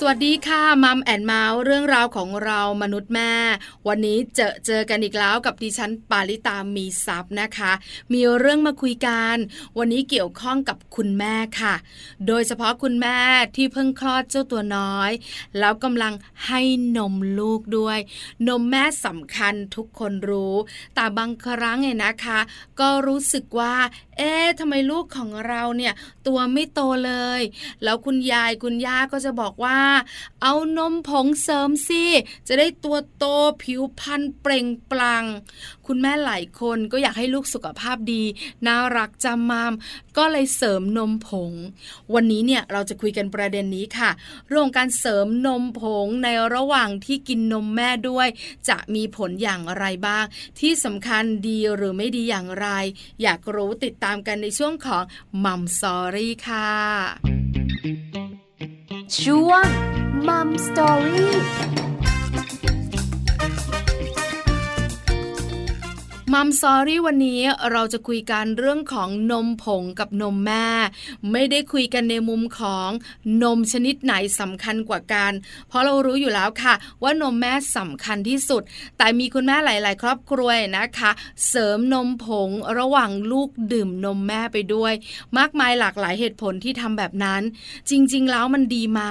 [0.00, 3.32] สวัสดีค่ะ Mom and Mouth เรื่องราวของเรามนุษย์แม่
[3.88, 7.72] วันนี้เจอเจอกันอีกแล้วกับดิฉันปาริตามีซัพ์นะคะ
[8.12, 9.36] มีเรื่องมาคุยกัน
[9.78, 11.74] วันนี้เกี่ยวข้องกับคุณแม่ค่ะ
[12.26, 13.18] โดยเฉพาะคุณแม่
[13.56, 15.10] ที่เพิ่งคลอดเจ้าตัวน้อย
[15.58, 16.14] แล้วกำลัง
[16.46, 16.60] ให้
[16.96, 17.98] นมลูกด้วย
[18.48, 20.54] นมแม่สำคัญทุกคนรู้
[20.94, 22.38] แต่บางครั้งเนี่ยนะคะ
[22.80, 23.74] ก็รู้สึกว่า
[24.18, 25.92] เอ๊ะทำไมลูกของเราเนี่ย
[26.26, 27.42] ตัวไม่โตเลย
[27.84, 29.80] แล้วคุณยายคุณย่าก็จะบอกว่า
[30.42, 32.04] เอานมผงเสริมสิ
[32.48, 33.24] จะได้ตัวโต
[33.62, 35.24] ผิวพรรณเปล่งปลั่ง
[35.88, 38.22] คุณแม่หลายคนก็อยากให้ลูกสุขภาพดี
[38.66, 39.72] น่ารักจำมาม
[40.18, 41.52] ก็เลยเสริมนมผง
[42.14, 44.10] วันนี้เนี่ยเราจะคุยกันประเด็นนี้ค่ะ
[44.48, 48.28] เรื่องการเสริมนมผงในระหว่างที่กินนมแม่ด้วย
[48.68, 50.24] จะมีผลอย่างไรบ้าง
[50.60, 52.68] ที่สำคัญดีหรือไม่ดีอย่างไร
[53.22, 55.02] อยากรู้ติดตามกันในช่วงของ
[55.44, 56.68] มัมสอรี่ค่ะ
[59.20, 59.66] ช่วง
[60.28, 61.87] มัมสตอรี่
[66.34, 67.40] มัมซอรี่วันนี้
[67.72, 70.66] เราจะคุยกันเรื่องของนมผงกับนมแม่
[71.32, 72.90] ไม่ได้คุยกันในมุมของ
[73.42, 75.32] นมชนิดไหนสำคัญกว่ากัน
[75.68, 78.62] เพราะเรารู้อยู่แล้วค่ะ ว่านมแม่สำคัญที่สุด
[78.98, 81.10] แต่มีคุณแม่หลาย ๆ ครอบครัวนะคะ
[81.48, 84.92] เสริมนมผงระหว่างลูกดื่มนมแม่ไปด้วย
[85.38, 87.42] มากมายหลากหลายเหตุผลที่ทำแบบนั้น
[87.90, 89.02] จริง ๆ แล้วมันดีไหม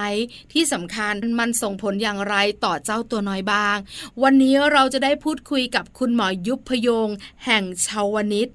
[0.52, 3.76] ที่สำคัญมันส่งผลอย่างไรต่อเจ้าตัวน้อยบ้าง
[4.22, 7.07] วันนี้เราจะได้พูดคุยกับคุณหมอยุพยง
[7.46, 8.48] แห่งชาวนิต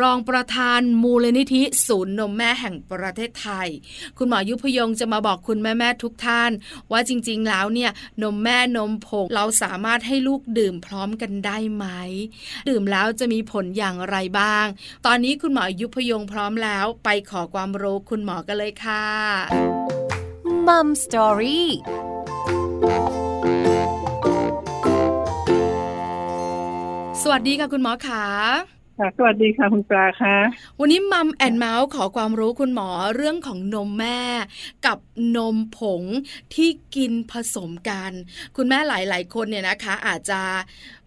[0.00, 3.68] รองประธานมูลนิธิศูนย์นมแม่แห่งประเทศไทย
[4.18, 6.50] คุณหมอยุพยงจะมาบอกคุณแม่แม่ทุกท่าน
[6.90, 7.90] ว่าจริงๆแล้วเนี่ย
[8.22, 11.86] นมแม่นมผงเราสามารถให้ลูกดื่มพร้อมกันได้ไหม
[12.68, 14.66] ดื่มแล้วจะมีผลอย่างไรบ้าง
[15.06, 19.06] ตอนนี้คุณหมอยุพยงพร้อมแล้ว ไปขอความรู้คุณหมอกันเลยค่ะ
[20.66, 21.68] มัมสตอรี่
[27.24, 28.24] สวัสดีค่ะคุณหมอขา
[29.18, 30.36] สวัสดีค่ะคุณปลาค่ะ
[30.80, 34.20] วันนี้มัมแอนเมาส์ขอความรู้คุณหมอเรื่องของนมแม่
[34.86, 34.98] กับ
[35.36, 36.02] นมผง
[36.54, 38.12] ที่กินผสมกัน
[38.56, 40.42] คุณแม่หลาย ๆ คนเนี่ยนะคะ อาจจะ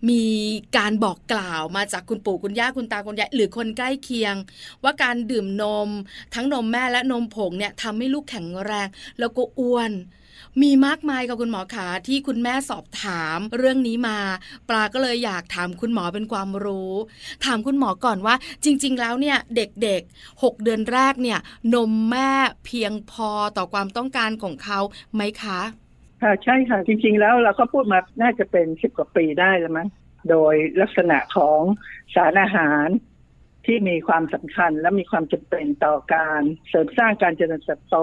[0.09, 0.23] มี
[0.77, 4.35] การบอกกล่าวมาจากคุณปู่คุณย่าคุณตาคุณยายหรือคนใกล้เคียง
[4.83, 5.89] ว่าการดื่มนม
[6.33, 8.87] ทั้งนมแม่และนมผงเนี่ยทำให้ลูกแข็งแรง
[9.19, 9.91] แล้วก็อ้วน
[10.61, 14.17] มีมากมายกับคุณหมอขาที่คุณแม่สอบถามเรื่องนี้มา
[14.69, 16.93] ปลาก็เลยอยากถามคุณหมอเป็นความรู้
[17.45, 21.39] ถามคุณหมอก่อนว่า จริง ๆ แล้วเนี่ยเด็กๆหกเดือนแรกเนี่ย
[21.73, 22.31] นมแม่
[22.65, 24.79] เพียงพอต่อความต้องการของเขา
[25.13, 25.61] ไหมคะ
[26.21, 29.87] ค่ะใช่ค่ะ จริง ๆ แล้วเราก็พูดมาน่าจะเป็นสิบกว่าปีได้แล้วมั้ง
[30.29, 31.61] โดยลักษณะของ
[32.15, 32.87] สารอาหาร
[33.65, 37.97] ที่มีความสำคัญและมีความจำเป็นต่อการเสริมสร้างการเจริญเติบโต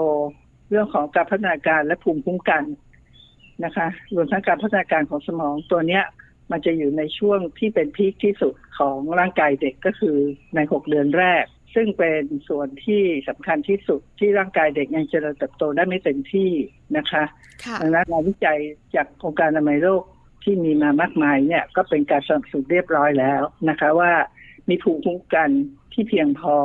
[0.71, 2.63] เรื่องของการพัฒนาการและภูมิคุ้มกัน
[3.65, 6.03] นะคะรวมทั้งการพัฒนาการของสมองตัวเนี้ย
[6.51, 10.17] มันจะอยู่ในช่วงที่เป็นพีคที่สุดของร่างกายเด็กก็คือ
[10.55, 11.45] ในหกเดือนแรก
[11.75, 16.51] ซึ่งเป็นส่วนที่สำคัญที่สุดที่ร่างกายเด็กยังเจริญเติบโตได้ไม่เต็มที่
[16.97, 17.23] นะคะ
[17.81, 18.59] ดังนั้นงานวิจัย
[18.95, 20.03] จากองค์การอนามัยโลก
[20.43, 24.11] ที่มีมามากมายเนี่ยก็เป็นการสนับสนุนเรียบร้อยแล้วนะคะว่า
[24.69, 25.49] มีภูมิคุ้มกัน
[25.93, 26.55] ที่เพียงพอ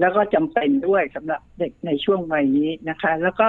[0.00, 3.48] แล้วก็จำเป็นด้วยสำหรับเด็กในช่วงวัยนี้นะคะ แล้วก็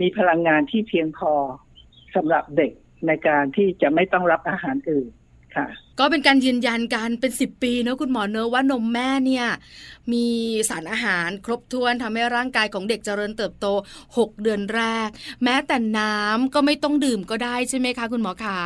[0.00, 1.32] มีพลังงานที่เพียงพอ
[2.16, 2.72] สำหรับเด็ก
[3.06, 5.08] ในการที่จะไม่ต้องรับอาหารอื่น
[5.56, 5.66] ค่ะ
[5.98, 9.46] ก็เป็นการยืนยันการเป็นสิบปีเนอะคุณหมอเนอะว่านมแม่เนี่ย
[10.12, 10.26] มี
[10.68, 13.66] สารอาหารครบถ้วนทำให้ร่างกายของเด็กเจริญเติบโต
[14.18, 15.08] หกเดือนแรก
[15.44, 18.60] แม้แต่น้ำก็ไม่ต้องดื่มก็ได้ใช่ไหมคะ คุณหมอคะ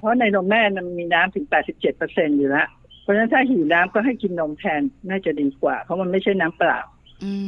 [0.00, 2.68] เพราะในนมแม่มันมีน้ำถึง 87เปอร์เซ็นอยู่แล้ว
[3.04, 6.80] เพราะฉะนั้นถ้าหิวน้ำก็ให้กินนมแทนน่าจะดีกว่า เพราะมันไม่ใช่น้ำเปล่า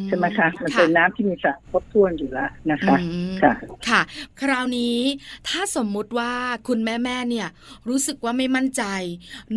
[0.07, 2.97] ใช่ไหมคะ มันเป็นน้ำที่มีสารครบถ้วนอยู่แล้วนะคะ
[3.43, 3.53] ค่ะ
[3.89, 4.01] ค่ะ
[4.41, 4.99] คราวนี้
[5.49, 6.33] ถ้าสมมุติว่า
[6.69, 7.49] คุณแม่แม่เนี่ย
[7.89, 8.83] รู้สึกว่าไม่มั่นใจ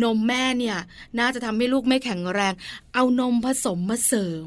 [0.02, 0.78] นมแม่เนี่ย
[1.18, 2.52] น่าจะทำให้ลูกไม่แข็งแรง
[2.94, 4.46] เอานมผสมมาเสริม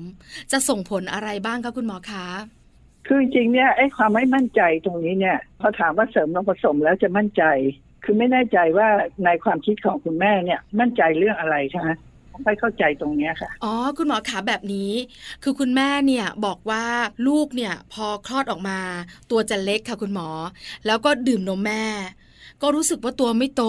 [0.51, 2.27] จะส่งผลอะไรบ้างคะคุณหมอคะ
[3.07, 7.43] คือจริงเนี่ยไอ้ความไม่มั่นใจตรงนี้เนี่ยพอถามว่าเสริมนมผสมแล้วจะมั่นใจ
[8.03, 8.87] คือไม่แน่ใจว่า
[9.25, 11.89] ในความคิดของคุณแม่เนี่ยมั่นใจเรื่องอะไรใช่ไหม
[12.45, 14.91] ไม่เข้าใจตรงนี้ค่ะ อ๋อ คุณหมอขาแบบนี้
[15.43, 16.85] คือคุณแม่เนี่ยบอกว่า
[17.27, 18.79] ลูกเนี่ยพอคลอดออกมา
[19.31, 20.29] ตัวจะเล็กค่ะคุณหมอ
[20.85, 21.83] แล้วก็ดื่มนมแม่
[22.61, 23.63] ก็รู้สึกว่าตัวไม่โต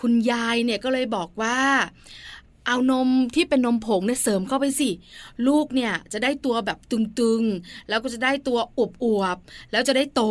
[0.00, 1.58] คุณยายเนี่ยก็เลยบอกว่า
[2.66, 4.90] เอานมที่เป็นนมผงเนี่ยเสริมเข้าไปสิ
[5.48, 8.80] ลูกเนี่ยจะได้ตัวแบบตึงๆ แล้วก็จะได้ตัวอ
[9.18, 10.22] วบๆแล้วจะได้โต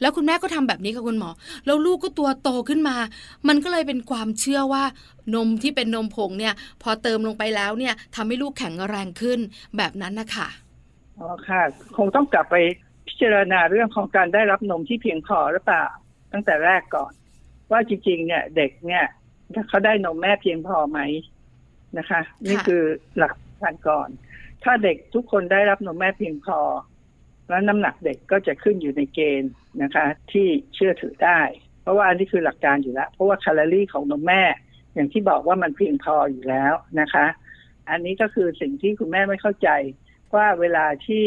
[0.00, 1.30] แล้วคุณแม่ก็ทำแบบนี้ค่ะคุณหมอ
[1.66, 2.96] แล้วลูกก็ตัวโตขึ้นมา
[3.48, 4.84] มันก็เลยเป็นความเชื่อว่า
[5.34, 9.38] นมที่เป็นนมผงเนี่ย พอเติมลงไปแล้วเนี่ยทำให้ลูกแข็งแรงขึ้น
[9.76, 10.48] แบบนั้นนะคะ
[11.18, 11.62] อ๋อค่ะ
[11.96, 12.56] คงต้องกลับไป
[13.08, 15.84] พิจารณาเรื่องของการได้รับนมที่เพียงพอหรือเปล่า
[16.32, 17.12] ตั้งแต่แรกก่อน
[17.70, 19.04] ว่าจริงๆ เนี่ย เด็กเนี่ย
[19.68, 20.98] เขาได้นมแม่เพียงพอไหม
[21.98, 22.82] นะคะ นี่คือ
[23.18, 23.32] หลัก
[23.62, 24.08] การก่อน
[24.64, 26.60] ถ้าเด็กทุกคนได้รับนมแม่เพียงพอ
[27.48, 29.52] แล้วน้ำหนักเด็กก็จะขึ้นอยู่ในเกณฑ์
[29.82, 31.40] นะคะ ที่เชื่อถือได้
[31.82, 34.42] เพราะว่าอันนี้คือหลักการอยู่แล้ว เพราะว่าแคลอรี่ของนมแม่
[34.94, 37.26] อย่างที่บอกว่ามันเพียงพออยู่แล้วนะคะ
[37.90, 39.68] อันนี้ก็คือสิ่งที่คุณแม่ไม่เข้าใจ
[40.34, 41.24] ว่าเวลาที่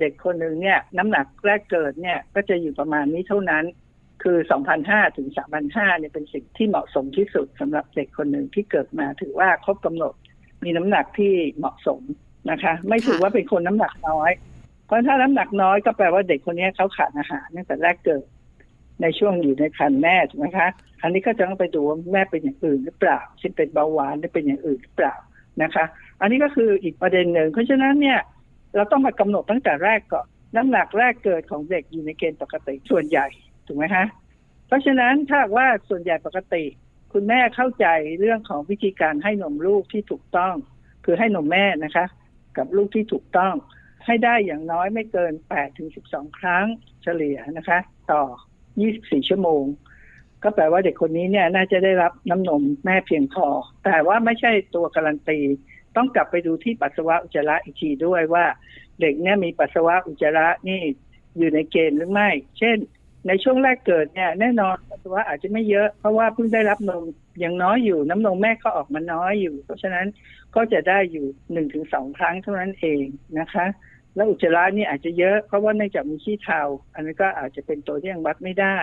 [0.00, 3.64] เด็กคนหนึ่งเนี่ย น้ำหนักแรกเกิดเนี่ยก็จะอยู่ประมาณนี้เท่านั้น
[4.22, 4.36] คือ
[4.76, 5.28] 2,500 ถึง
[5.62, 10.14] 3,500 เนี่ยเป็นสิ่งที่เหมาะสมที่สุดสำหรับเด็กคนหนึ่งที่เกิดมาถือว่าครบกำหนด
[10.64, 12.00] มีน้ำหนักที่เหมาะสม
[12.50, 14.30] นะคะ ไม่ถือว่าเป็นคนน้ำหนักน้อย
[14.86, 18.22] เพราะถ้าน้ำหนักน้อยก็แปลว่าเด็กคนนี้เขาขาดอาหารตั้งแต่แรกเกิด
[19.02, 20.68] ในช่วงอยู่ในครรภ์แม่ถูกไหมคะ
[21.02, 25.14] อันนี้ก็จะต้องไปดูว่าแม่เป็นอย่างอื่นหรือเปล่าเช่นเป็นเบาหวานหรือเป็นอย่างอื่นหรือเปล่า
[25.62, 25.84] นะคะ
[26.20, 28.20] อันนี้ก็คืออีกประเด็นหนึ่งเพราะฉะนั้นเนี่ย
[28.76, 30.26] เราต้องมากำหนดตั้งแต่แรกก่อน
[30.56, 33.26] น้ำหนักแรกเกิดของเด็กอยู่ในเกณฑ์ปกติส่วนใหญ่
[33.72, 34.06] ถูกไหมคะ
[34.66, 36.64] เพราะฉะนั้นถ้าว่าส่วนใหญ่ปกติ
[37.12, 37.86] คุณแม่เข้าใจ
[38.20, 40.54] เรื่องของวิธีการให้นมลูกที่ถูกต้อง
[41.04, 42.06] คือให้นมแม่นะคะ
[42.56, 43.54] กับลูกที่ถูกต้อง
[44.06, 46.66] ให้ได้อย่างน้อยไม่เกิน8ถึง12 ครั้ง
[47.02, 47.78] เฉลี่ยนะคะ
[48.12, 48.22] ต่อ
[48.74, 49.64] 24 ชั่วโมง
[50.42, 53.46] ก็แปลว่าเด็กคนนี้เนี่ยน่าจะได้รับน้ำนมแม่เพียงพอ
[53.84, 55.38] แต่ว่าไม่ใช่ตัวการันตี
[55.96, 58.44] ต้องกลับไปดูที่ปัสสาวะอุจจาระอีกทีด้วยว่า
[59.00, 60.80] เด็กเนี่ยมีปัสสาวะอุจจาระนี่
[61.38, 62.76] อยู่ในเกณฑ์หรือไม่ เช่น
[63.26, 67.04] ในช่วงแรกเกิดเนี่ยแน่นอนปัสสาวะอาจจะไม่เยอะ เพราะว่าเพิ่งได้รับนม
[67.42, 70.06] ยังน้อยอยู่ น้ำนมแม่ก็ออกมาน้อยอยู่ เพราะฉะนั้น
[70.54, 73.04] ก็จะได้อยู่หนึ่งถึงสองครั้งเท่านั้นเอง
[73.38, 73.66] นะคะ
[74.14, 76.62] แล้วอุจจาระนี่อาจจะเยอะเพราะว่าเนื่องจากมีขี้เทา
[76.94, 78.78] อันนี้ก็อาจจะเป็นตัวที่ยังวัดไม่ได้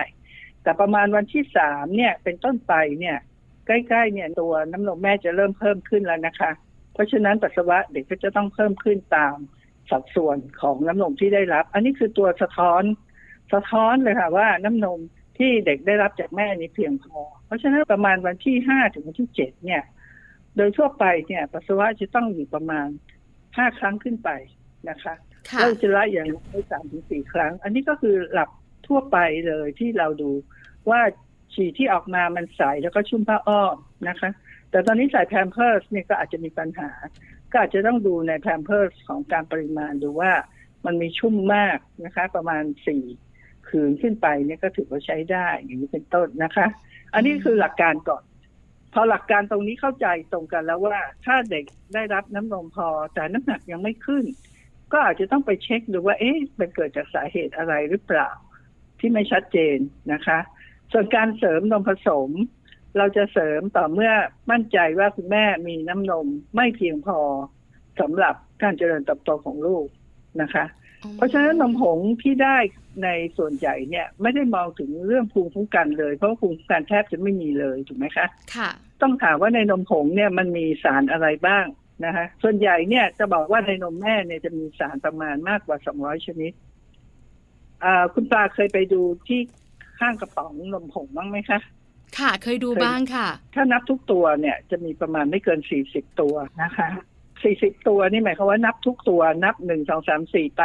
[0.62, 3.18] แต่ประมาณวันที่สามเนี่ยเป็นต้นไปเนี่ย
[3.66, 6.50] ใกล้ๆเนี่ยตัวน้ำนมแม่จะเริ่มเพิ่มขึ้นแล้วนะคะ
[6.94, 9.36] เพราะฉะนั้นปัสสาวะเด็กก็จะต้องเพิ่มขึ้นตาม
[9.90, 12.82] สัดส่วนของน้ำนมที่ได้รับ อันนี้คือตัวสะท้อน
[13.52, 15.00] สะท้อนเลยค่ะว่าน้ำนม
[15.38, 19.82] ที่เด็กได้รับจากแม่นี้เพียงพอ เพราะฉะนั้นประมาณวันที่ห้าถึงวันที่เจ็ดเนี่ย
[20.56, 22.88] โดยทั่วไปเนี่ยปัสสาวะจะต้องอยู่ประมาณ
[23.56, 24.30] ห้าครั้งขึ้นไป
[24.88, 25.14] นะคะ
[25.50, 28.50] ค่ะแล้วอุจจาระอย่างน้อยสามถึงสี่ครั้ง อันนี้ก็คือหลัก
[28.88, 30.30] ทั่วไปเลยที่เราดู
[30.90, 31.00] ว่า
[31.54, 33.76] ฉี่ที่ออกมามันใสแล้วก็ชุ่มผ้าอ้อม
[34.08, 34.30] นะคะ
[34.70, 36.90] แต่ตอนนี้ใส่แพมเพิร์สเนี่ยก็อาจจะมีปัญหา
[37.52, 40.32] ก็อาจจะต้องดูในแพมเพิร์สของการปริมาณดูว่า
[40.86, 43.04] มันมีชุ่มมากนะคะ ประมาณสี่
[43.70, 46.66] คืนขึ้นไปเนี่ยก็ถือว่าใช้ได้ อย่างนี้เป็นต้นนะคะ
[47.14, 48.22] อันนี้คือหลักการก่อน
[48.94, 51.64] พอหลักการตรงนี้เข้าใจตรงกันแล้วว่า ถ้าเด็ก
[51.94, 54.24] ได้รับน้ำนมพอ แต่น้ำหนักยังไม่ขึ้น
[54.92, 58.30] ก็อาจจะต้องไปเช็คดูว่า เอ๊ะมันเกิดจากสาเหตุอะไรหรือเปล่า
[58.98, 59.78] ที่ไม่ชัดเจน
[60.12, 60.38] นะคะ
[60.92, 62.30] ส่วนการเสริมนมผสม
[62.98, 64.12] เราจะเสริมต่อเมื่อ
[64.50, 66.26] มั่นใจว่าคุณแม่มีน้ำนม
[66.56, 67.18] ไม่เพียงพอ
[68.00, 69.86] สำหรับการเจริญเติบโตของลูก
[70.42, 70.64] นะคะ
[71.16, 72.56] เพราะฉะนั้นนมผงที่ได้
[73.04, 73.08] ใน
[73.38, 78.26] ส่วนใหญ่เนี่ย ไม่ได้มองถึงเรื่องภูมิคุ้มกันเลย เพราะว่าภูมิคุ้มกันแทบจะไม่มีเลยถูกไหมคะ
[78.56, 78.70] ค่ะ
[79.02, 81.66] ต้องถามว่าในนมผงเนี่ยมันมีสารอะไรบ้าง
[82.04, 86.52] นะคะส่วนใหญ่เนี่ยจะบอกว่าในนมแม่เนี่ยจะมีสารประมาณมากกว่า200ชนิด
[87.84, 89.40] อ่าคุณปลาเคยไปดูที่
[89.98, 91.60] ข้างกระป๋องนมผงบ้างไหมคะ
[92.18, 95.60] ค่ะ เคยดูบ้างค่ะ ถ้านับทุกตัวเนี่ยจะมีประมาณไม่เกิน
[95.90, 96.88] 40ตัวนะคะ
[97.48, 100.62] 40ตัวนี่หมายความว่านับทุกตัวนับหนึ่งสองสามสี่ไป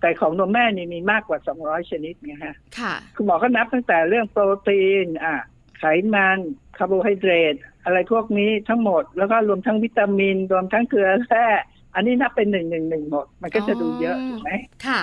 [0.00, 5.34] แต่ของนมแม่นี่มีมากกว่า200ชนิดไงฮะค่ะคุณหมอก็นับตั้งแต่เรื่องโปรตีนอะ
[5.78, 6.38] ไขมัน
[6.76, 7.54] คาร์โบไฮเดรต
[7.84, 11.46] อะไรพวกนี้ทั้งหมดแล้วก็รวมทั้งวิตามิน รวมทั้งเกลือแร่
[11.94, 14.50] อันนี้นับเป็นหนึ่งหนึ่งหนึ่งหมด มันก็จะดูเยอะอ๋อถูกไหม
[14.86, 15.00] ค่ะ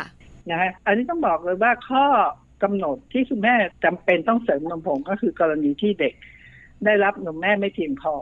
[0.49, 2.05] นะฮะอันนี้ต้องบอกเลยว่าข้อ
[2.63, 6.13] กำหนดที่คุณแม่จำเป็นต้องเสริมนมผงก็คือกรณีที่เด็ก
[6.85, 8.13] ได้รับนมแม่ไม่เพียงพอ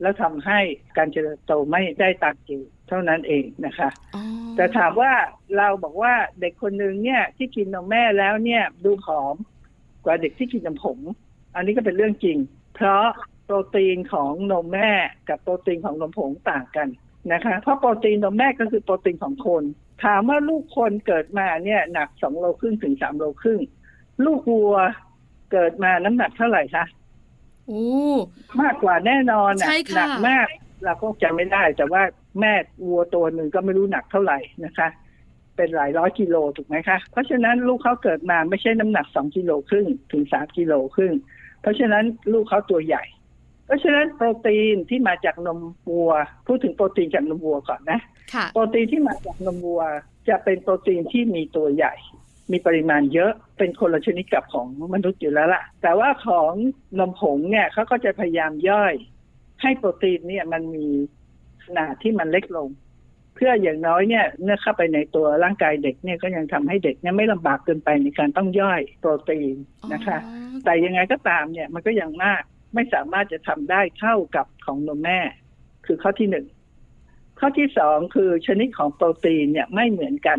[0.00, 0.60] แล้วทำให้
[0.96, 4.22] การเจริญโตไม่ได้ตามเกณฑ์เท่านั้นเองนะคะอ๋อ
[4.56, 5.12] แต่ถามว่า
[5.56, 9.34] เราบอกว่าเด็กคนหนึ่งเนี่ยที่กินนมแม่แล้วเนี่ยดูผอม
[10.04, 10.98] กว่าเด็กที่กินนมผง
[11.54, 12.38] อันนี้ก็เป็นเรื่องจริง
[12.74, 13.04] เพราะ
[13.44, 14.90] โปรตีนของนมแม่
[15.28, 16.88] กับโปรตีนของนมผงต่างกัน
[17.32, 19.62] นะคะ เพราะโปรตีนนมแม่ก็คือโปรตีนของคน
[20.04, 23.60] ถามว่าลูกคนเกิดมาเนี่ยหนักสองโลครึ่งถึงสามโลครึ่ง
[24.24, 24.76] ลูกวัว
[25.52, 27.03] เกิดมาน้ำหนักเท่าไหร่คะโอ้
[28.62, 30.46] มากกว่าแน่นอนน่ะใช่ค่ะหนัมาก
[30.84, 32.02] เราก็จำไม่ได้ แต่ว่า
[32.40, 32.52] แม่
[32.86, 34.88] วัวตัวหนึ่งก็ไม่รู้หนักเท่าไหร่นะคะ
[35.56, 41.14] เป็นหลายร้อยกิโลถูกไหมคะ เพราะฉะนั้นลูกเขาเกิดมาไม่ใช่น้ำหนักสองกิโลครึ่งถึงสามกิโลครึ่ง
[41.60, 43.04] เพราะฉะนั้นลูกเขาตัวใหญ่
[43.66, 46.12] เพราะฉะนั้นโปรตีนที่มาจากนมวัว
[46.46, 48.00] พูดถึงโปรตีนจากนมวัวก่อนนะ
[48.34, 49.82] ค่ะโปรตีนที่มาจากนมวัว
[50.28, 51.94] จะเป็นโปรตีนที่มีตัวใหญ่
[52.52, 56.52] มีปริมาณเยอะเป็นคนละชนิดกับของมนุษย์อยู่แล้วล่ะ แต่ว่าของ
[56.98, 58.94] นมผงเนี่ยเขาก็จะพยายามย่อย
[59.62, 60.86] ให้โปรตีนเนี่ยมันมี
[61.64, 62.68] ขนาดที่มันเล็กลง
[63.34, 69.56] เพื่ออย่างน้อยเนี่ยเมื่อเข้าไปในตัวร่างกายเด็กเนี่ยก็ยังทำให้เด็กเนี่ยไม่ลำบากเกินไปในการต้องย่อยโปรตีน
[69.92, 72.42] นะคะอ๋อแต่ยังไงก็ตามเนี่ยมันก็ยังมาก
[72.74, 75.20] ไม่สามารถจะทำได้เท่ากับของนมแม่
[75.86, 76.46] คือข้อที่หนึ่ง
[77.38, 80.38] ข้อที่สองคือชนิดของโปรตีนเนี่ยไม่เหมือนกัน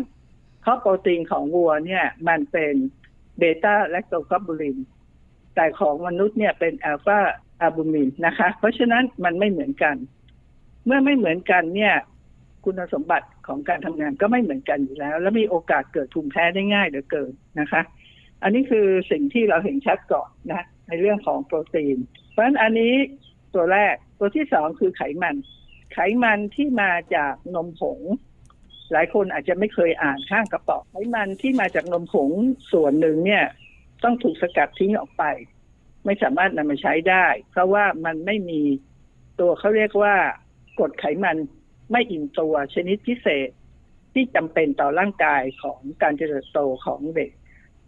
[0.66, 2.74] เพราะโปรตีนของวัวเนี่ยมันเป็น
[3.38, 4.78] เบต้าแลคโตคอบูลิน
[5.54, 7.20] แต่ของมนุษย์เนี่ยเป็นอัลฟา
[7.62, 9.96] อะบูมินนะคะ เพราะฉะนั้นมันไม่เหมือนกัน
[10.86, 11.94] เมื่อไม่เหมือนกันเนี่ย
[12.64, 17.82] คุณสมบัติของการทำงานก็ไม่เหมือนกันอยู่แล้ว และมีโอกาสเกิดภูมิแพ้ได้ง่ายเหลือเกินนะคะ
[18.42, 21.98] อันนี้คือสิ่งที่เราเห็นชัดก่อนนะ ในเรื่องของโปรตีน
[22.30, 22.94] เพราะฉะนั้นอันนี้
[23.54, 25.36] ตัวแรกตัวที่สองคือไขมัน
[25.92, 28.00] ไขมันที่มาจากนมผง
[28.92, 32.30] หลายคนอาจจะไม่เคยอ่านข้างกระป๋องไขมันที่มาจากนมผง
[32.72, 33.44] ส่วนหนึ่งเนี่ย
[34.04, 35.24] ต้องถูกสกัดทิ้งออกไป
[36.04, 38.62] ไม่สามารถนำมาใช้ได้ เพราะว่ามันไม่มี
[39.40, 40.14] ตัวเขาเรียกว่า
[40.78, 41.36] กรดไขมัน
[41.92, 43.50] ไม่อิ่มตัวชนิดพิเศษ
[44.12, 47.30] ที่จำเป็นต่อร่างกายของการเจริญโตของเด็ก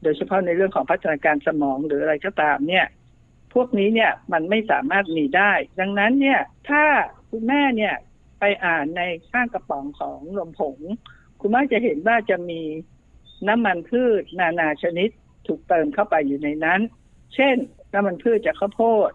[0.03, 2.87] โดยเฉพาะในเรื่องของพัฒนาการสมองหรืออะไรก็ตามเนี่ย
[3.55, 6.85] พวกนี้เนี่ยมันไม่สามารถมีได้ ดังนั้นเนี่ย ถ้า
[7.31, 7.95] คุณแม่เนี่ย
[8.41, 10.79] ไปอ่านในข้างกระป๋องของนมผง
[11.41, 12.61] คุณแม่จะเห็นว่าจะมี
[13.49, 15.11] น้ำมันพืชนานาชนิด
[15.47, 16.81] ถูกเติมเข้าไปอยู่ในนั้น
[17.35, 17.57] เช่น
[17.95, 19.11] น้ำมันพืชจากข้าวโพด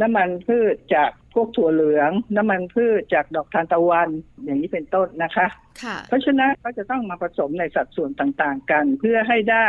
[0.00, 4.08] น้ำมันพืชจากพวกถั่วเหลือง น้ำมันพืชจากดอกทานตะวัน
[4.44, 5.46] อย่างนี้เป็นต้นนะคะ
[5.82, 9.68] ค่ะเพราะฉะนั้นก็จะต้องมาผสมในสัดส่วนต่างๆ กัน เพื่อให้ได้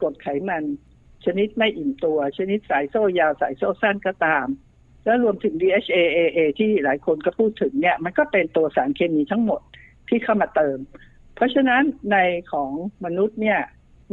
[0.00, 0.64] กรดไขมัน
[1.24, 4.46] ชนิดไม่อิ่มตัว ชนิดสายโซ่ยาวสายโซ่สั้นก็ตาม
[5.04, 9.60] แล้วรวมถึง DHA AA ที่หลายคนก็พูดถึงเนี่ย มันก็เป็นตัวสารเคมีทั้งหมด
[10.08, 10.78] ที่เข้ามาเติม
[11.34, 11.82] เพราะฉะนั้น
[12.12, 12.16] ใน
[12.52, 12.70] ของ
[13.04, 13.60] มนุษย์เนี่ย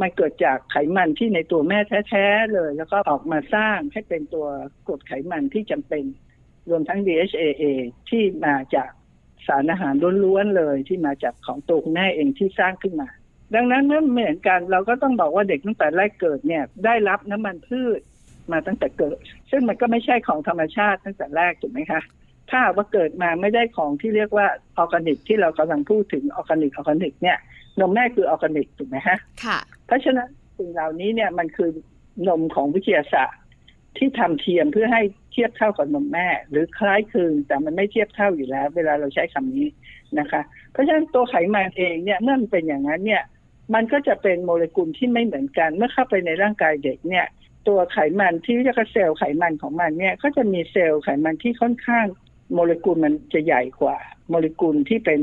[0.00, 1.78] มันเกิดจากไขมันที่ในตัวแม่
[2.08, 4.46] แท้ๆเลย แล้วก็ออกมาสร้างให้เป็นตัว
[4.86, 6.04] กรดไขมันที่จำเป็น
[6.70, 7.64] รวมทั้ง DHA
[8.08, 8.90] ที่มาจาก
[9.46, 9.94] สารอาหาร
[10.24, 13.08] ล้วนๆเลยที่มาจากของตัวคุณแม่เองที่สร้างขึ้นมา
[13.54, 18.00] ดังนั้นเมื่อเหมือนกันเราก็ต้องบอกว่าเด็กตั้งแต่แรกเกิดเนี่ย ได้รับน้ำมันพืช
[18.52, 19.16] มาตั้งแต่เกิด
[19.50, 22.00] ซึ่งมันก็ไม่ใช่ของธรรมชาติตั้งแต่แรกถูกไหมคะ
[22.50, 24.46] ถ้าหากว่าเกิดมาไม่ได้ของที่เรียกว่า
[24.78, 27.38] ออร์แกนิกที่เรากำลังพูดถึงออร์แกนิกออร์แกนิกเนี่ย
[27.80, 30.28] นมแม่คือออร์แกนิกถูกไหมฮะค่ะ เพราะฉะนั้น
[30.58, 31.70] สิ่งเหล่านี้เนี่ยมันคือ
[32.28, 33.40] นมของวิทยาศาสตร์
[33.98, 35.02] ที่ทำเทียมเพื่อให้
[35.32, 39.68] เทียบเท่ากับนมแม่ หรือคล้ายคลึงแต่มันไม่เทียบเท่าอยู่แล้ว เวลาเราใช้คำนี้
[40.18, 40.42] นะคะ
[40.72, 43.22] เพราะฉะนั้นตัวไขมันเองเนี่ยเมื่อมันเป็นอย่างนั้นเนี่ย
[43.74, 47.26] มันก็จะเป็นโมเลกุลที่ไม่เหมือนกัน เมื่อเข้าไปในร่างกายเด็กเนี่ย
[47.68, 52.06] ตัวไขมันที่เรียกว่าเซลล์ไขมันของมันเนี่ยก็จะมีเซลล์ไขมันที่ค่อนข้าง
[52.52, 53.96] โมเลกุลมันจะใหญ่กว่า
[54.30, 55.20] โมเลกุลที่เป็น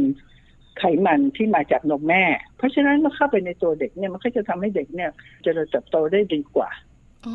[0.79, 2.24] ไขมันที่มาจากนมแม่
[2.58, 5.12] เพราะฉะนั้นเมื่อเข้าไปในตัวเด็กเนี่ยมันก็จะทำให้เด็กเนี่ย
[5.44, 6.70] เจริญเติบโตได้ดีกว่า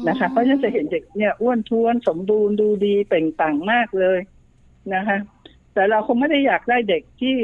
[0.09, 4.18] นะคะเพราะฉะนั้นจะเห็นเด็กเนี่ยอ้วนท้วนสมบูรณ์ดูดีเปล่งปลั่งมากเลย
[4.94, 5.18] นะคะ
[5.75, 7.35] แต่เราคงไม่ได้อยากได้เด็กที่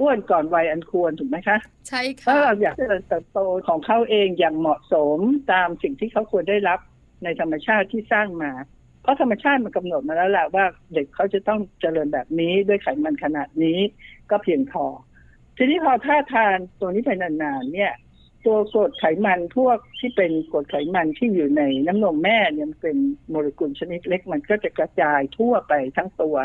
[0.00, 1.58] อ้วนก่อนวัยอันควรถูกไหมคะ
[1.88, 5.18] ใช่ถ้าค่ะเราอยากจะเติบโตของเขาเองอย่างเหมาะสม
[5.52, 6.78] ตามสิ่งที่เขาควรได้รับ
[7.24, 8.52] ในธรรมชาติที่สร้างมา
[9.02, 10.64] เพราะธรรมชาติมันกำหนดมาแล้วแหละว่า
[10.94, 13.78] เด็กเขาจะต้องเจริญแบบนี้ด้วยไขมันขนาดนี้
[14.30, 14.84] ก็เพียงพอ
[15.56, 17.92] ทีนี้พอถ้าทานตัวนี้ไปนานๆเนี่ย
[18.46, 22.96] ตัวกรดไขมันพวกที่เป็นกรดไขมันที่อยู่ในน้ำนมแม่เนี่ยมันเป็น
[23.30, 26.36] โมเลกุลชนิดเล็กมันก็จะกระจายทั่วไปทั้งตัว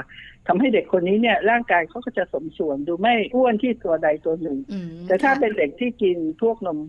[0.47, 6.79] ทำให้เด็กคนนี้เนี่ย ร่างกายเขาก็จะสมส่วนดูไม่อ้วนที่ตัวใดตัวหนึ่งอืมแต่ถ้าค่ะเป็นเด็กที่กินพวกนม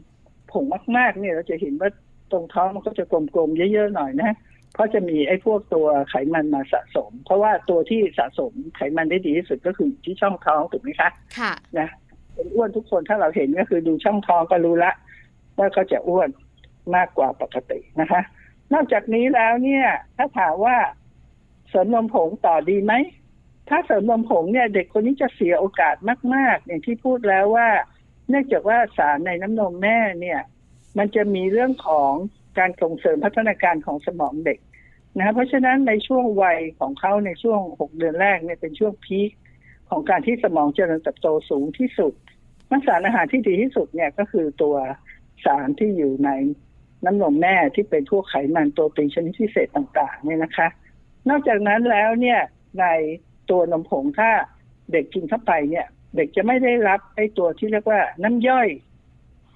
[0.53, 0.65] ผง
[0.97, 1.91] มาก ๆ เนี่ยเราจะเห็นว่า
[2.33, 4.33] ตรงท้องมันก็จะกลมๆเยอะๆหน่อยนะ
[4.75, 11.89] เพราะจะมีไอ้พวกตัวไขมันมาสะสม เพราะว่าตัวที่สะสมไขมันได้ดีที่สุดก็คือที่ช่องท้องถูกไหมคะค่ะนะ
[12.35, 14.93] เป็นอ้วนทุกคนถ้าเราเห็นก็คือดูช่องท้องก็รู้ละ
[15.59, 16.29] ว่าเขาจะอ้วน
[16.97, 18.21] มากกว่าปกตินะคะ
[18.75, 20.77] นอกจากนี้แล้วเนี่ย ถ้าถามว่า
[21.69, 22.95] เสริมนมผงต่อดีไหม
[23.69, 25.97] ถ้าเสริมนมผงเนี่ย เด็กคนนี้จะเสียโอกาส
[26.35, 27.69] มาก ๆ อย่างที่พูดแล้วว่า
[28.29, 30.41] เนื่องจากว่าสารในน้ำนมแม่เนี่ย
[30.99, 32.13] มันจะมีเรื่องของ
[32.59, 34.59] การส่งเสริมพัฒนาการของสมองเด็ก
[35.17, 39.31] นะเพราะฉะนั้นในช่วงวัยของเขาในช่วงหกเดือนแรกเนี่ยเป็นช่วงพีค
[39.91, 42.13] ของการที่สมองเจริญเติบโตสูงที่สุด
[42.71, 44.77] นัสารอาหารที่ดีที่สุดเนี่ยก็คือตัว
[45.45, 46.31] สารที่อยู่ใน
[47.05, 50.69] น้ำนมแม่ที่เป็นพวกไขมันโปรตีนชนิดพิเศษต่างๆเนี่ยนะคะ
[51.29, 52.41] นอกจากนั้นแล้วเนี่ย
[52.81, 52.87] ใน
[53.51, 54.31] ตัวนมผงถ้า
[54.93, 58.69] เด็กกินเข้าไปเนี่ย เด็กจะไม่ได้รับไอ้ตัวที่เรียกว่าน้ำย่อย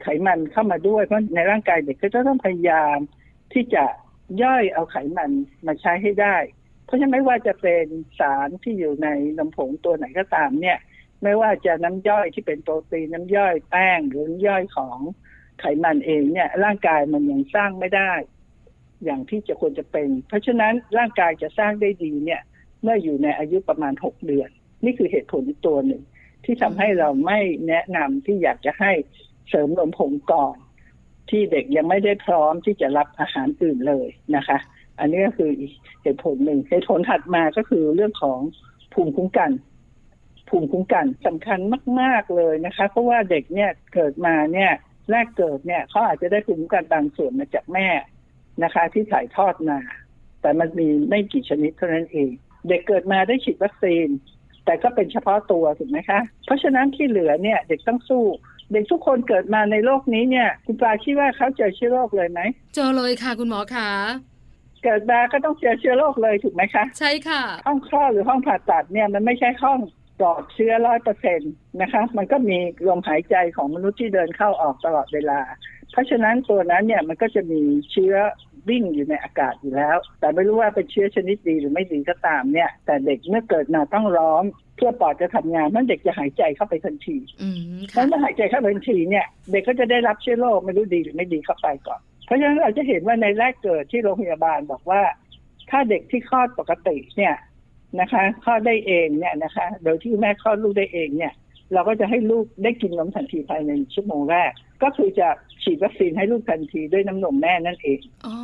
[0.02, 2.98] ไขมันเข้ามาด้วย เพราะในร่างกายเด็กก็จะต้องพยายาม
[3.52, 3.84] ที่จะ
[4.42, 5.30] ย่อยเอาไขมัน
[5.66, 6.36] มาใช้ให้ได้
[6.86, 7.86] เพราะฉะนั้นไม่ว่าจะเป็น
[8.18, 9.08] สารที่อยู่ใน
[9.38, 10.78] นมผงตัวไหนก็ตามเนี่ย
[11.22, 14.98] ไม่ว่าจะน้ำย่อยที่เป็นโปรตีนน้ำย่อยแป้งหรือน้ำย่อยของ
[15.60, 18.12] ไขมันเองเนี่ย ร่างกายมันยังสร้างไม่ได้
[19.04, 22.42] อย่างที่จะควรจะเป็น เพราะฉะนั้นร่างกายจะสร้างได้ดีเนี่ย
[22.82, 24.50] เมื่ออยู่ในอายุประมาณหกเดือน
[24.84, 26.02] นี่คือเหตุผลอีกตัวหนึ่ง
[26.44, 28.92] ที่ทำให้เราไม่แนะนำที่อยากจะให้
[29.48, 30.56] เสริมนมผงก่อน
[31.30, 34.58] ที่เด็กยังไม่ได้พร้อมที่จะรับอาหารอื่นเลยนะคะ
[35.00, 35.72] อันนี้ก็คืออีก
[36.02, 38.40] เหตุผลหนึ่งเหตุผลถัดมาก็คือเรื่องของ
[38.92, 39.50] ภูมิคุ้มกัน
[40.48, 41.58] ภูมิคุ้มกันสำคัญ
[42.00, 44.72] มาก ๆเลยนะคะ เพราะว่าเด็กเนี่ยเกิดมาเนี่ย
[45.10, 47.88] แรกเกิดเนี่ยเขาอาจจะได้ภูมิคุ้มกันบางส่วนมาจากแม่
[48.62, 49.78] นะคะ ที่ถ่ายทอดมา
[50.40, 52.30] แต่มันมีไม่กี่ชนิดเท่านั้นเอง
[52.68, 54.08] เด็กเกิดมาได้ฉีดวัคซีน
[54.64, 58.24] แต่ก็เป็นเฉพาะตัวถูกไหมคะ เพราะฉะนั้นที่เหลือเนี่ย เด็กต้องสู้
[58.74, 62.40] เด็กทุกคนเกิดมาในโลกนี้เนี่ย คุณปลาคิดว่าเขาเจอเชื้อโรคเลยไหม
[62.74, 63.90] เจอเลยค่ะ คุณหมอคะ
[64.82, 69.78] เกิดมาก็ต้องเจอเชื้อโรคเลยถูกไหมคะ ใช่ค่ะ ห้องคลอดหรือห้องผ่าตัดเนี่ยมันไม่ใช่ห้อง
[70.18, 71.46] ปลอดเชื้อร้อยเปอร์เซ็นต
[71.80, 75.40] นะคะ มันก็มีลมหายใจของมนุษย์ที่เดินเข้าออกตลอดเวลา
[75.92, 78.14] เพราะฉะนั้นตัวนั้นเนี่ยมันก็จะมีเชื้อ
[78.68, 84.42] วิ่งอยู่ในอากาศอยู่แล้ว แต่ไม่รู้ว่าเป็นเชื้อชนิดดีหรือไม่ดีก็ตามเนี่ย แต่เด็กเมื่อเกิดมาต้องร้อง
[84.76, 95.02] เพื่อปอดจะทำงานมันเด็กจะหายใจเข้าไปทันทีอืมถ้าค่ะเมื่อหายใจเข้าไปทันทีเนี่ย เด็กก็จะได้รับเชื้อโรคไม่รู้ดีหรือไม่ดีเข้าไปก่อน เพราะฉะนั้นเราจะเห็นว่าในแรกเกิดที่โรงพยาบาลบอกว่า
[95.70, 97.34] ถ้าเด็กที่คลอดปกติเนี่ย
[98.00, 101.32] นะคะคลอดได้เองเนี่ยนะคะ โดยที่แม่คลอดลูกได้เองเนี่ย
[101.72, 104.50] เราก็จะให้ลูกได้กินนมทันทีภายในชั่วโมงแรก
[104.82, 105.28] ก็คือจะ
[105.62, 108.34] ฉีดวัคซีนให้ลูกทันทีด้วยน้ำนมแม่นั่นเองอ๋อ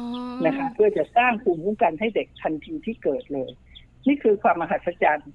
[0.46, 3.50] นะคะ เพื่อจะสร้างภูมิคุ้มกันให้เด็กทันทีที่เกิดเลย
[4.06, 5.30] นี่คือความมหัศจรรย์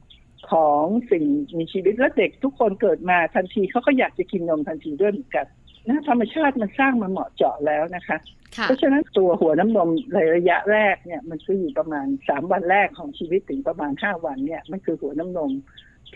[0.51, 1.23] ของสิ่ง
[1.57, 5.45] มีชีวิตและเด็กทุกคนเกิดมาทันทีเขาก็อยากจะกินนมทันทีด้วยเหมือนกัน
[5.87, 8.17] นะธรรมชาติมันสร้างมาเหมาะเจาะแล้วนะคะ
[8.57, 15.51] ค่ะเพราะฉะนั้นตัวหัวน้ำนมในระยะแรกเนี่ยมันคืออยู่ประมาณสามวันแรกของชีวิตถึงประมาณห้าวันเนี่ยมันคือหัวน้ำนม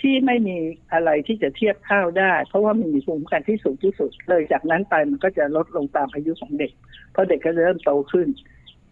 [0.01, 0.57] ที่ไม่มี
[0.93, 6.71] อะไรที่จะเทียบเท่าได้ เพราะว่ามันมีภูมิคุ้มกันที่สูงที่สุด เลยจากนั้นไปมันก็จะลดลงตามอายุของเด็ก
[7.11, 8.27] เพราะเด็กก็เริ่มโตขึ้น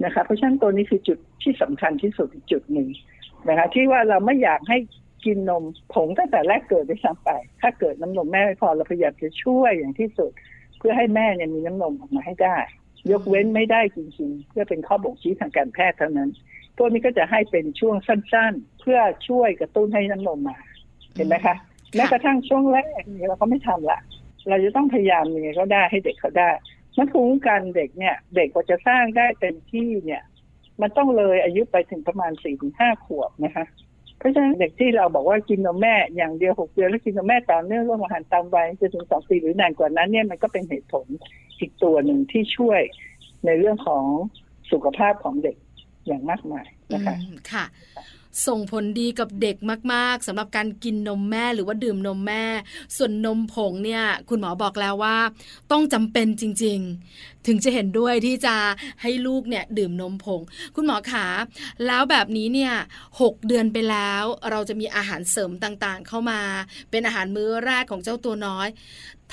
[0.03, 2.87] นะคะ เพราะฉะนั้นตัวนี้คือจุดที่สำคัญที่สุดอีกจุดหนึ่ง
[3.49, 4.77] นะคะ ที่ว่าเราไม่อยากให้
[5.25, 7.29] กินนมผงตั้งแต่แรกเกิดด้วยซ้ำไป
[7.61, 10.31] ถ้าเกิดน้ำนมแม่ไม่พอเราพยายามจะช่วยอย่างที่สุด
[10.79, 12.57] เพื่อให้แม่เนี่ยมีน้ำนมออกมาให้ได้
[13.11, 16.29] ยกเว้นไม่ได้จริงๆ เพื่อเป็นข้อบ่งชี้ทางการแพทย์เท่านั้น
[16.77, 20.57] ตัวนี้ก็จะให้เป็นช่วงสั้นๆ เพื่อช่วยกระตุ้นให้น้ำนมมา
[21.15, 21.55] เห็นไหมคะ
[21.95, 23.99] แม้กระทั่งช่วงแรกเนี่ยเราก็ไม่ทำละ
[24.49, 26.49] เราจะต้องพยายามยังไงก็ได้ให้เด็กเขาได้
[26.97, 30.23] มันภูมิคุ้มกันเด็กเนี่ย เด็กกว่าจะสร้างได้เต็มที่เนี่ย
[30.81, 33.65] มันต้องเลยอายุไปถึงประมาณสี่ถึงห้าขวบนะคะ
[34.17, 41.05] เพราะฉะนั้นเด็กที่เราบอกว่ากินนมแม่อย่างเดียวหกเดือนแล้วกินนมแม่ต่อเนื่องร่วมอาหารตามวัยจนถึงสองปีหรือนานกว่านั้นเนี่ยมันก็เป็นเหตุผล
[41.59, 42.81] อีกตัวหนึ่งที่ช่วย
[43.45, 44.03] ในเรื่องของ
[44.71, 45.55] สุขภาพของเด็ก
[46.07, 47.15] อย่างมากมายนะคะ
[47.51, 47.65] ค่ะ
[48.45, 49.55] ส่งผลดีกับเด็ก
[49.93, 52.43] มาก ๆสำหรับการกินนมแม่หรือว่าดื่มนมแม่
[52.97, 55.17] ส่วนนมผงเนี่ยคุณหมอบอกแล้วว่า
[55.71, 56.79] ต้องจำเป็นจริง
[57.13, 58.55] ๆ ถึงจะเห็นด้วยที่จะ
[59.01, 60.41] ให้ลูกเนี่ยดื่มนมผง
[60.75, 61.25] คุณหมอขา
[61.85, 62.73] แล้วแบบนี้เนี่ย
[63.21, 66.41] หกเดือนไปแล้ว เราจะมีอาหารเสริมต่างๆ เข้ามา
[66.91, 68.67] เป็นอาหารมื้อแรกของเจ้าตัวน้อย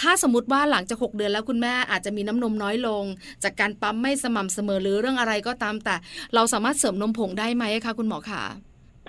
[0.00, 3.04] ถ้าสมมติว่าหลังจากหกเดือนแล้วคุณแม่อาจจะมีน้ำนมน้อยลง
[3.42, 5.96] จากการปั๊มไม่สม่ำเสมอหรือเรื่องอะไรก็ตามแต่
[6.34, 8.42] เราสามารถเสริมนมผงได้ไหมคะคุณหมอขา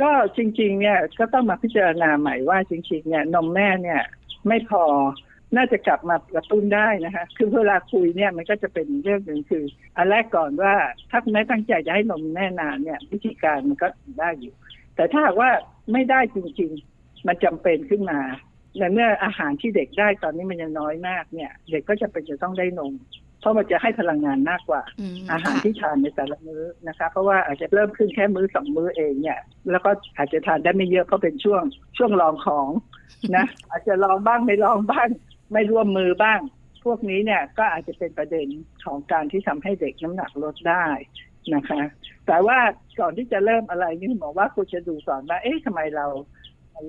[0.01, 4.01] ก็จริง ๆ เนี่ยก็ต้องมาพิจารณาใหม่ว่าจริง ๆ เนี่ยนมแม่เนี่ย
[4.47, 4.84] ไม่พอ
[5.55, 9.63] น่าจะกลับมากระตุ้นได้นะคะ คือเวลาคุยเนี่ยมันก็จะเป็นเรื่องหนึ่งคือ
[9.97, 10.73] อันแรกก่อนว่า
[11.10, 13.88] ถ้าแม่ตั้งใจจะให้นมแม่นานเนี่ย วิธีการมันก็
[14.19, 14.53] ได้อยู่
[14.95, 15.49] แต่ถ้าหากว่า
[15.91, 18.19] ไม่ได้จริง ๆ มันจำเป็นขึ้นมา
[18.77, 22.93] ในเมื่ออาหารที่เด็กได้ตอนนี้มันยังน้อยมากเนี่ย เด็กก็จะเป็นจะต้องได้นม
[23.45, 29.39] เพราะมันจะให้พลังงานมากกว่าอืมอาหารค่ะที่ทานในแต่ละมื้อนะคะเพราะว่าอาจจะเริ่มขึ้นแค่มื้อสองมื้อเองเนี่ย
[29.71, 31.63] แล้วก็อาจจะทานได้ไม่เยอะเพราะเป็นช่วง
[31.97, 32.69] ช่วงลองของ
[33.36, 35.10] นะอาจจะลองบ้างไม่ลองบ้าง
[35.51, 36.39] ไม่ร่วมมือบ้าง
[36.86, 38.47] พวกนี้เนี่ยก็อาจจะเป็นประเด็น
[38.86, 40.86] ของการที่ทำให้เด็กน้ำหนักลดได้
[41.55, 41.81] นะคะ
[42.27, 42.60] แต่ว่า
[42.99, 46.08] ก่อนที่จะเริ่มอะไรนี่หมอว่าควรจะดูก่อนว่าเอ๊ะทำไมเรา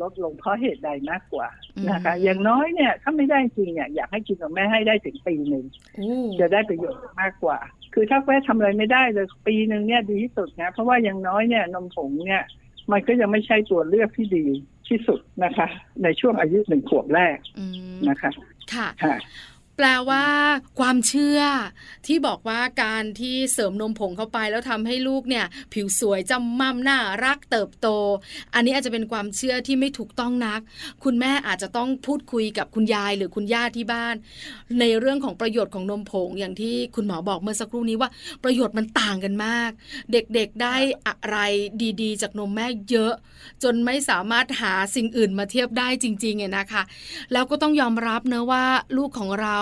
[0.02, 1.48] ลดลงเพราะเหตุใดมากกว่า
[1.90, 5.64] นะคะ อย่างน้อยเนี่ยถ้าไม่ได้จริงเนี่ยอยากให้กินนมแม่ให้ได้ถึงปีหนึ่ง
[5.96, 6.08] โอ้
[6.40, 7.58] จะได้ประโยชน์มากกว่า
[7.94, 12.42] คือถ้าแม่ทำอะไรไม่ได้เลยปีหนึ่งเนี่ยดีที่สุดนะเพราะว่าอย่างน้อยเนี่ยนมผงเนี่ย
[12.92, 14.46] มันก็ยังไม่ใช่ตัวเลือกที่ดี
[14.88, 15.68] ที่สุดนะคะ
[16.02, 18.30] ในช่วงอายุหนึ่งขวบแรกอืมนะคะ
[18.74, 19.14] ค่ะค่ะ
[19.76, 20.24] แปลว่า
[20.78, 21.40] ความเชื่อ
[22.06, 27.88] ที่บอกว่าการที่เสริมนมผงเข้าไปแล้วทำให้ลูกเนี่ย ผิวสวยจำมั่มน่ารักเติบโต
[28.54, 30.60] อันนี้อาจจะเป็นความเชื่อที่ไม่ถูกต้องนัก
[31.04, 34.14] คุณแม่อาจจะต้องพูดคุยกับคุณยายหรือคุณย่าที่บ้าน
[34.80, 38.10] ในเรื่องของประโยชน์ของนมผงอย่างที่คุณหมอบอกเมื่อสักครู่นี้ว่า
[38.44, 39.70] ประโยชน์มันต่างกันมาก
[40.12, 41.38] เด็กๆได้อะไร
[42.02, 43.14] ดีๆ จากนมแม่เยอะ
[43.62, 46.82] จนไม่สามารถหาสิ่งอื่นมาเทียบได้จริงๆเนี่ยนะคะ
[47.32, 48.64] แล้วก็ต้องยอมรับเนะว่า
[48.96, 49.58] ลูกของเรา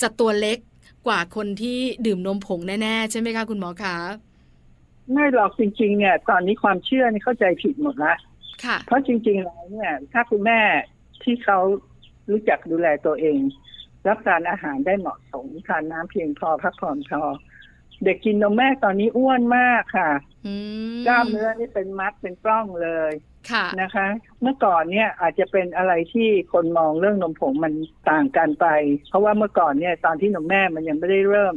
[0.00, 0.58] จะตัวเล็ก
[1.06, 3.96] กว่าคนที่ดื่มนมผงแน่ๆ ใช่ไหมคะคุณหมอคะ
[5.12, 8.14] ไม่หรอกจริงๆเนี่ยตอนนี้ความเชื่อนี่เข้าใจผิดหมดละ
[8.64, 10.60] ค่ะ เพราะจริงๆแล้วเนี่ย ถ้าคุณแม่
[11.22, 11.58] ที่เขา
[12.30, 13.38] รู้จักดูแลตัวเอง
[14.06, 17.22] รับประทานอาหารได้เหมาะสมทานน้ำเพียงพอพักผ่อนพอ
[18.04, 20.10] เด็กกินนมแม่ตอนนี้อ้วนมากค่ะ
[21.06, 23.37] กล้ามเนื้อนี่เป็นมัดเป็นกล้องเลยค่ะ
[23.82, 24.06] นะคะ
[24.42, 27.72] เมื่อก่อนเนี่ยอาจจะเป็นอะไรที่คนมองเรื่องนมผงมัน
[28.10, 28.66] ต่างกันไป
[29.08, 31.54] เพราะว่าเมื่อก่อนเนี่ยตอนที่นมแม่มันยังไม่ได้เริ่ม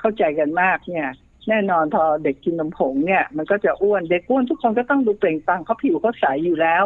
[0.00, 1.08] เข้าใจกันมากเนี่ย
[1.48, 6.84] แน่นอนพอเด็กกินนมผงเนี่ย มันก็จะอ้วนเด็กอ้วนทุกคนก็ต้องดูเปล่งปลั่งเขาผิวเขาใสอยู่แล้ว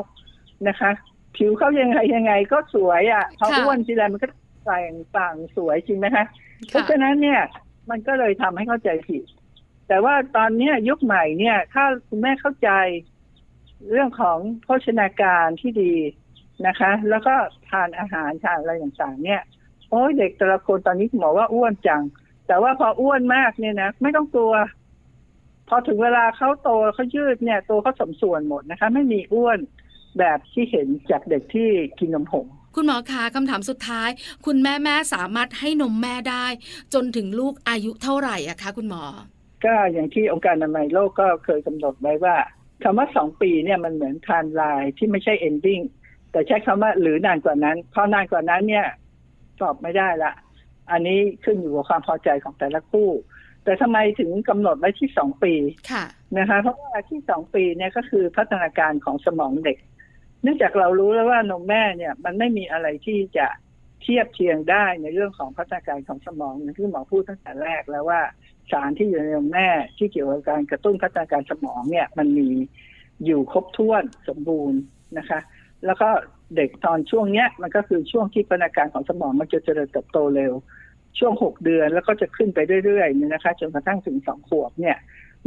[0.68, 0.90] นะคะ
[1.36, 4.28] ผิวเขายังไงยังไงก็สวยอะพออ้วนทีไรมันก็
[4.64, 6.24] แปลงปลั่งสวยจริงไหมคะ
[6.68, 7.40] เพราะฉะนั้นเนี่ย
[7.90, 9.24] มันก็เลยทำให้เข้าใจผิด
[9.88, 12.70] แต่ว่าตอนนี้ยุคใหม่เนี่ย ถ้าคุณแม่เข้าใจ
[13.90, 15.94] เรื่องของโภชนาการที่ดี
[16.66, 17.34] นะคะ แล้วก็
[17.68, 19.42] ทานอาหารทานอะไรต่างๆ เนี่ย
[19.90, 22.02] โอ้ยเด็กแต่ละคนตอนนี้หมอว่าอ้วนจัง
[22.46, 24.54] แต่ว่าพออ้วนมากเนี่ยนะไม่ต้องกลัว
[25.68, 29.58] พอถึงเวลาเขาโตเขายืดเนี่ยตัวเขาสมส่วนหมดนะคะ ไม่มีอ้วน
[30.18, 34.10] แบบที่เห็นจากเด็กที่กินนมผงคุณหมอคะคำถามสุดท้าย
[34.46, 36.46] คุณแม่แม่สามารถให้นมแม่ได้
[36.94, 39.04] จนถึงลูกอายุเท่าไหร่อะคะ คุณหมอ
[39.64, 42.36] ก็อย่างที่องค์การอนามัยโลกก็เคยกำหนดไว้ว่า
[42.82, 45.84] คำว่าสองปีเนี่ยมันเหมือนทานลายที่ไม่ใช่ ending
[46.30, 48.86] แต่ใช้คำว่าหรือนานกว่านั้นพอนานกว่านั้นเนี่ย
[49.60, 50.32] ตอบไม่ได้ละ
[50.90, 53.08] อันนี้ขึ้นอยู่กับความพอใจของแต่ละคู่
[53.64, 55.54] แต่ทำไมถึงกำหนดไว้ที่สองปี
[55.90, 56.04] ค่ะ
[56.38, 59.78] นะคะ เพราะว่าที่สองปีเนี่ยก็คือพัฒนาการของสมองเด็ก
[60.42, 63.46] เนื่องจากเรารู้แล้วว่านมแม่เนี่ย มันไม่มีอะไรที่จะ
[64.02, 68.20] เทียบเทียงได้ในเรื่องของพัฒนาการของสมองที่หมอพูดตั้งแต่แรกแล้วว่า
[68.70, 72.48] สารที่อยู่ในนมแม่ที่เกี่ยวกับการกระตุ้นพัฒนาการสมองเนี่ยมันมี
[73.24, 74.80] อยู่ครบถ้วนสมบูรณ์
[75.18, 75.40] นะคะ
[75.86, 76.08] แล้วก็
[76.56, 80.52] เด็กตอนช่วงเนี้ยมันก็คือช่วงที่พัฒนาการของสมองมันจะเจริญเติบโตเร็ว
[81.18, 84.96] ช่วงหกเดือนแล้วก็จะขึ้นไปเรื่อยๆเนี่ยนะคะจนกระทั่งถึงสองขวบเนี่ย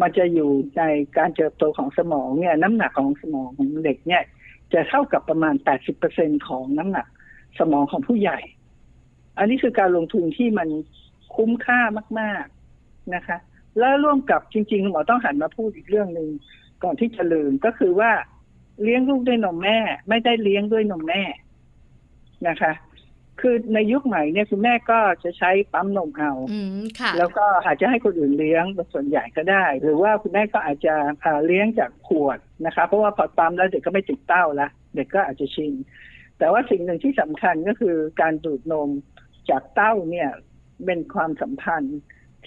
[0.02, 0.84] มันจะอยู่ใน
[1.18, 4.24] การเติบโตของสมองเนี่ยน้ำหนักของสมองของเด็กเนี่ย
[4.74, 5.56] จะเท่ากับประมาณ
[6.02, 7.08] 80%ของน้ำหนัก
[7.60, 8.40] สมองของผู้ใหญ่
[9.38, 10.70] อันนี้คือการลงทุนที่มัน
[11.36, 11.80] คุ้มค่า
[12.20, 12.46] มาก
[13.16, 13.38] นะคะ
[13.80, 16.30] แล้วร่วมกับจริงๆหมอต้องหันมาพูดอีกเรื่องหนึ่ง
[16.84, 18.12] ก่อนที่จะลืมก็คือว่า
[18.84, 19.78] เลี้ยงลูกด้วยนมแม่
[20.10, 21.22] ไม่ได้เลี้ยงด้วยนมแม่
[22.48, 22.74] นะคะ
[23.42, 26.32] คือในยุคใหม่เนี่ยคุณแม่ก็จะใช้ปั๊มนมเอา
[27.18, 30.96] แล้วก็อาจจะให้คนอื่นเลี้ยงส่วนใหญ่ก็ได้ หรือว่าคุณแม่ก็อาจจะ
[31.46, 35.74] เลี้ยงจากขวดนะคะ เพราะว่าพอปั๊มแล้วเด็กก็ไม่ติดเต้าละเด็กก็อาจจะชิน
[36.38, 38.90] แต่ว่าสิ่งหนึ่งที่สำคัญก็คือการดูดนม
[39.50, 40.30] จากเต้าเนี่ย
[40.86, 42.00] เป็นความสัมพันธ์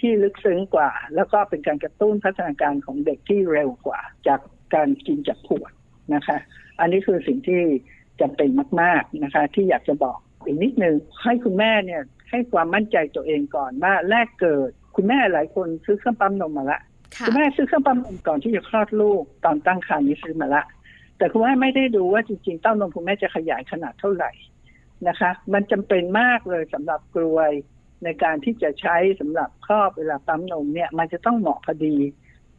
[0.05, 4.41] ที่ลึกซึ้งกว่า แล้วก็เป็นการกระตุ้นพัฒนาการของเด็กที่เร็วกว่า จาก
[4.75, 5.73] การกินจากขวด
[6.15, 6.39] นะคะ
[6.81, 7.63] อันนี้คือสิ่งที่
[8.21, 8.49] จำเป็น
[8.83, 16.81] มาก ๆนะคะ ที่อยากจะบอกอีกนิดหนึ่งให้คุณแม่เนี่ยให้ความมั่นใจตัวเองก่อนว่าแรกเกิด คุณแม่หลายคนซื้อเครื่องปั๊มนมมาละ
[17.27, 20.63] คุณแม่ซื้อเครื่องปั๊มนมก่อนที่จะคลอดลูกตอนตั้งครรภ์นี้ซื้อมาละ
[21.19, 24.31] แต่คุณแม่ไม่ได้ดูว่าจริงๆเต้านมคุณแม่จะขยายขนาดเท่าไหร่
[25.09, 27.51] นะคะ มันจำเป็นมากเลยสำหรับกลวย
[28.05, 31.97] ในการที่จะใช้สำหรับครอบเวลาปั๊มนมเนี่ย มันจะต้องเหมาะพอดี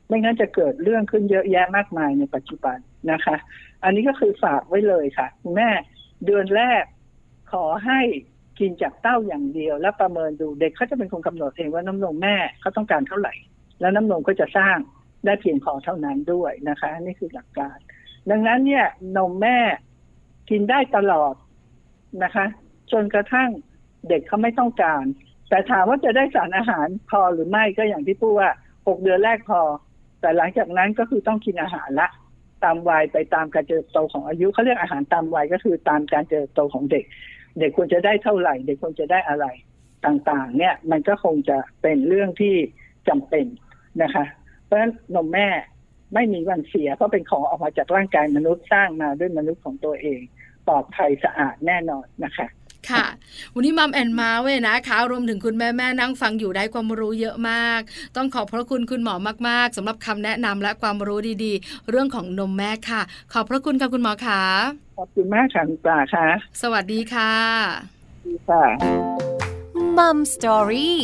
[0.07, 2.77] ไม่งั้นจะเกิดเรื่องขึ้นเยอะแยะมากมายในปัจจุบัน
[3.11, 3.35] นะคะ
[3.83, 5.69] อันนี้ก็คือฝากไว้เลยค่ะคุณแม่
[6.25, 6.83] เดือนแรก
[7.51, 7.99] ขอให้
[8.59, 13.33] กินจากเต้าอย่างเดียว แล้วประเมินดูเด็กเขาจะเป็นคนกำหนดเองว่าน้ำนมแม่เขาต้องการเท่าไหร่
[13.79, 14.77] แล้วน้ำนมก็จะสร้าง
[15.25, 17.77] ได้เพียงพอเท่านั้นด้วยนะคะ นี่คือหลักการ
[18.29, 18.85] ดังนั้นเนี่ย
[19.17, 19.59] นมแม่
[20.49, 21.33] กินได้ตลอด
[22.23, 22.45] นะคะ
[22.91, 23.49] จนกระทั่ง
[24.09, 25.03] เด็กเขาไม่ต้องการ
[25.49, 28.49] แต่ถามว่าจะได้สารอาหารพอหรือไม่ก็อย่างที่พูดว่า
[28.87, 29.61] หกเดือนแรกพอ
[30.21, 32.07] แต่หลังจากนั้นก็คือต้องกินอาหารละ
[32.63, 37.05] ตามวัยไปตามการเจริญโตของอายุเขาเรียกอาหารตามวัยก็คือตามการเจริญโตของเด็ก
[37.59, 39.45] เด็กควรจะได้เท่าไหร่ เด็กควรจะได้อะไร
[40.05, 42.55] ต่างๆ เนี่ยมันก็คงจะเป็นเรื่องที่
[43.07, 43.45] จำเป็น
[44.03, 44.25] นะคะ
[44.65, 45.47] เพราะฉะนั้นนมแม่
[46.13, 50.19] ไม่มีวันเสียเพราะเป็นของออกมาจากร่างกายมนุษย์สร้างมาด้วยมนุษย์ของตัวเอง
[50.67, 52.47] ปลอดภัยสะอาดแน่นอนนะคะ
[52.91, 53.05] ค่ะ
[53.53, 57.81] วันนี้มัมแอนมาเว้นะคะรวมถึงคุณแม่แม่นั่งฟังอยู่ได้ความรู้เยอะมาก
[58.15, 59.15] ต้องขอบพระคุณคุณหมอ
[59.47, 63.01] มาก ๆสำหรับคำแนะนำและความรู้ดีๆ เรื่องของนมแม่ค่ะ
[63.33, 64.41] ขอบพระคุณค่ะคุณหมอค่ะ
[64.97, 66.25] ขอบคุณมากค่ะคุณปลาค่ะ
[66.61, 67.33] สวัสดีค่ะ
[68.27, 68.63] ดีค่ะ
[69.97, 70.99] Mom Story ข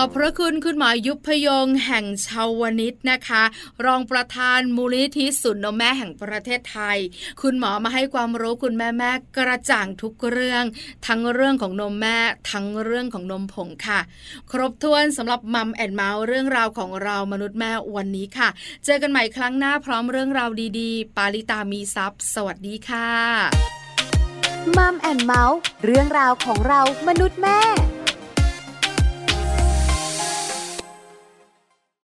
[0.00, 3.42] อบพระคุณคุณหมอยุพยงแห่งเชาวนิชนะคะ
[3.84, 6.98] รองประธานมูลนิธิศูนย์นมแม่แห่งประเทศไทย
[7.42, 10.64] คุณหมอมาให้ความรู้คุณแม่แม่กระจ่างทุกเรื่อง
[11.06, 12.18] ทั้งเรื่องของนมแม่
[12.50, 14.00] ทั้งเรื่องของนมผงค่ะ
[14.50, 18.48] ครบถ้วนสำหรับมัมแอนเมาส์เรื่องราวของเรามนุษย์แม่วันนี้ค่ะ
[18.84, 23.10] เจอกันใหม่ครั้งหน้าพร้อมเรื่องราวดีๆ ปาลิตามีซัพ์สวัสดีค่ะ
[24.76, 27.60] มัมแอนเมาส์เรื่องราวของเรามนุษย์แม่